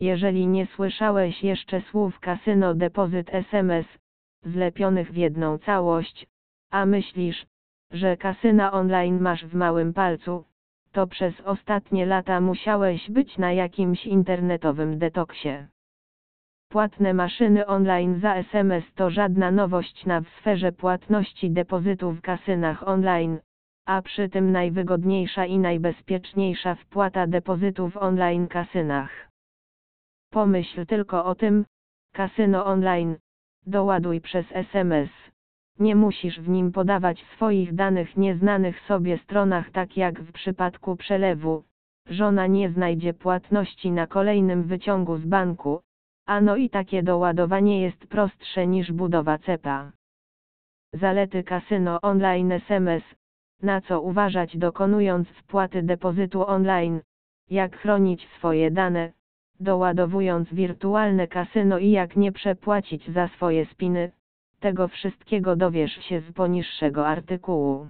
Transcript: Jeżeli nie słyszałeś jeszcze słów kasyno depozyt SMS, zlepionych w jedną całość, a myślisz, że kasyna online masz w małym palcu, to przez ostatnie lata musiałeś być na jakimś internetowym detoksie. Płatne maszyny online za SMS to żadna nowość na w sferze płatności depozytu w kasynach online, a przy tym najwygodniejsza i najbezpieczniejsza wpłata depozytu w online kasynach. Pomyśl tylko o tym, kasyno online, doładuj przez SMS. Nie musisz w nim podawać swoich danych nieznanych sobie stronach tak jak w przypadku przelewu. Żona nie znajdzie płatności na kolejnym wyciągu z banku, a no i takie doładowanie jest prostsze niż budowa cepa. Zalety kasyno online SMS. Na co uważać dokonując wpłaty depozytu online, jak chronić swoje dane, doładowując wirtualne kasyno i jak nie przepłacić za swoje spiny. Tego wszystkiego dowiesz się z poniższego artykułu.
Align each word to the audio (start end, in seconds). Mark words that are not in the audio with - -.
Jeżeli 0.00 0.46
nie 0.46 0.66
słyszałeś 0.66 1.44
jeszcze 1.44 1.80
słów 1.80 2.20
kasyno 2.20 2.74
depozyt 2.74 3.34
SMS, 3.34 3.86
zlepionych 4.42 5.12
w 5.12 5.16
jedną 5.16 5.58
całość, 5.58 6.26
a 6.70 6.86
myślisz, 6.86 7.46
że 7.90 8.16
kasyna 8.16 8.72
online 8.72 9.20
masz 9.20 9.46
w 9.46 9.54
małym 9.54 9.92
palcu, 9.92 10.44
to 10.92 11.06
przez 11.06 11.40
ostatnie 11.40 12.06
lata 12.06 12.40
musiałeś 12.40 13.10
być 13.10 13.38
na 13.38 13.52
jakimś 13.52 14.06
internetowym 14.06 14.98
detoksie. 14.98 15.66
Płatne 16.68 17.14
maszyny 17.14 17.66
online 17.66 18.20
za 18.20 18.34
SMS 18.34 18.84
to 18.94 19.10
żadna 19.10 19.50
nowość 19.50 20.06
na 20.06 20.20
w 20.20 20.28
sferze 20.28 20.72
płatności 20.72 21.50
depozytu 21.50 22.12
w 22.12 22.20
kasynach 22.20 22.88
online, 22.88 23.38
a 23.86 24.02
przy 24.02 24.28
tym 24.28 24.52
najwygodniejsza 24.52 25.46
i 25.46 25.58
najbezpieczniejsza 25.58 26.74
wpłata 26.74 27.26
depozytu 27.26 27.90
w 27.90 27.96
online 27.96 28.48
kasynach. 28.48 29.17
Pomyśl 30.38 30.86
tylko 30.86 31.24
o 31.24 31.34
tym, 31.34 31.64
kasyno 32.12 32.66
online, 32.66 33.16
doładuj 33.66 34.20
przez 34.20 34.46
SMS. 34.52 35.10
Nie 35.78 35.96
musisz 35.96 36.40
w 36.40 36.48
nim 36.48 36.72
podawać 36.72 37.24
swoich 37.34 37.74
danych 37.74 38.16
nieznanych 38.16 38.80
sobie 38.80 39.18
stronach 39.18 39.70
tak 39.70 39.96
jak 39.96 40.20
w 40.22 40.32
przypadku 40.32 40.96
przelewu. 40.96 41.64
Żona 42.06 42.46
nie 42.46 42.70
znajdzie 42.70 43.14
płatności 43.14 43.90
na 43.90 44.06
kolejnym 44.06 44.62
wyciągu 44.62 45.16
z 45.16 45.26
banku, 45.26 45.80
a 46.26 46.40
no 46.40 46.56
i 46.56 46.70
takie 46.70 47.02
doładowanie 47.02 47.82
jest 47.82 48.06
prostsze 48.06 48.66
niż 48.66 48.92
budowa 48.92 49.38
cepa. 49.38 49.92
Zalety 50.92 51.42
kasyno 51.44 52.00
online 52.00 52.52
SMS. 52.52 53.02
Na 53.62 53.80
co 53.80 54.00
uważać 54.00 54.56
dokonując 54.56 55.28
wpłaty 55.28 55.82
depozytu 55.82 56.46
online, 56.46 57.00
jak 57.50 57.76
chronić 57.76 58.28
swoje 58.28 58.70
dane, 58.70 59.17
doładowując 59.60 60.54
wirtualne 60.54 61.28
kasyno 61.28 61.78
i 61.78 61.90
jak 61.90 62.16
nie 62.16 62.32
przepłacić 62.32 63.10
za 63.10 63.28
swoje 63.28 63.66
spiny. 63.66 64.10
Tego 64.60 64.88
wszystkiego 64.88 65.56
dowiesz 65.56 65.92
się 65.92 66.20
z 66.20 66.32
poniższego 66.32 67.06
artykułu. 67.06 67.88